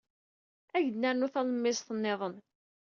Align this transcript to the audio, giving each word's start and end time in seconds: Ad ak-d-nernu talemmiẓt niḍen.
Ad 0.75 0.77
ak-d-nernu 0.81 1.27
talemmiẓt 1.33 1.89
niḍen. 1.95 2.35